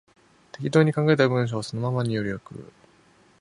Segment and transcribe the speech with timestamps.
[0.53, 2.65] 適当に考えた文章をそのまま入力